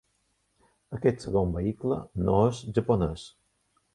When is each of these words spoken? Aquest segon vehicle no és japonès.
Aquest 0.99 1.25
segon 1.25 1.51
vehicle 1.59 1.99
no 2.23 2.39
és 2.47 2.65
japonès. 2.79 3.29